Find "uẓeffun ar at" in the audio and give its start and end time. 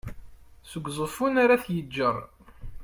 0.87-1.65